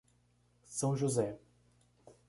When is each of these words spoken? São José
São 0.79 0.97
José 0.97 1.37